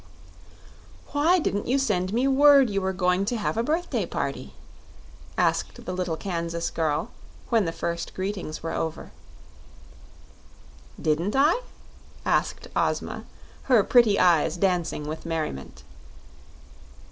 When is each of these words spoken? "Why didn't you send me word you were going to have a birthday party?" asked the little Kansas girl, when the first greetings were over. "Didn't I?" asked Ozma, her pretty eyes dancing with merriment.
"Why 1.11 1.37
didn't 1.37 1.67
you 1.67 1.77
send 1.77 2.11
me 2.11 2.27
word 2.27 2.71
you 2.71 2.81
were 2.81 2.91
going 2.91 3.23
to 3.25 3.37
have 3.37 3.55
a 3.55 3.61
birthday 3.61 4.07
party?" 4.07 4.55
asked 5.37 5.85
the 5.85 5.93
little 5.93 6.17
Kansas 6.17 6.71
girl, 6.71 7.11
when 7.49 7.65
the 7.65 7.71
first 7.71 8.15
greetings 8.15 8.63
were 8.63 8.71
over. 8.71 9.11
"Didn't 10.99 11.35
I?" 11.35 11.61
asked 12.25 12.67
Ozma, 12.75 13.25
her 13.65 13.83
pretty 13.83 14.17
eyes 14.19 14.57
dancing 14.57 15.07
with 15.07 15.23
merriment. 15.23 15.83